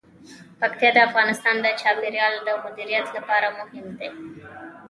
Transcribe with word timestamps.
پکتیکا 0.59 0.89
د 0.93 0.97
افغانستان 1.09 1.55
د 1.61 1.67
چاپیریال 1.81 2.33
د 2.47 2.49
مدیریت 2.63 3.07
لپاره 3.17 3.47
مهم 3.59 3.85
دي. 3.99 4.09